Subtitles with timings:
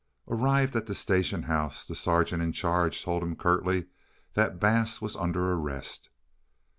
[0.27, 3.85] Arrived at the station house, the sergeant in charge told him curtly
[4.33, 6.09] that Bass was under arrest.